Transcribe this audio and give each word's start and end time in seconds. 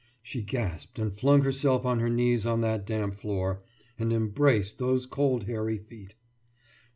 She 0.23 0.41
gasped, 0.41 0.97
and 0.97 1.15
flung 1.15 1.43
herself 1.43 1.85
on 1.85 1.99
her 1.99 2.09
knees 2.09 2.43
on 2.43 2.61
that 2.61 2.87
damp 2.87 3.13
floor, 3.13 3.61
and 3.99 4.11
embraced 4.11 4.79
those 4.79 5.05
cold 5.05 5.43
hairy 5.43 5.77
feet. 5.77 6.15